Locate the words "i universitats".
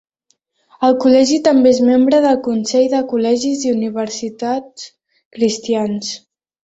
3.69-4.89